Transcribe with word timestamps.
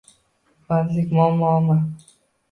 Bandlik 0.69 1.11
muammomi? 1.17 1.77